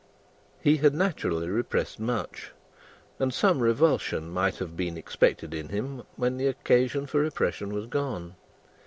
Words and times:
He 0.59 0.77
had 0.77 0.95
naturally 0.95 1.47
repressed 1.47 1.99
much, 1.99 2.53
and 3.19 3.31
some 3.31 3.61
revulsion 3.61 4.31
might 4.31 4.55
have 4.57 4.75
been 4.75 4.97
expected 4.97 5.53
in 5.53 5.69
him 5.69 6.01
when 6.15 6.37
the 6.37 6.47
occasion 6.47 7.05
for 7.05 7.19
repression 7.19 7.71
was 7.71 7.85
gone. 7.85 8.33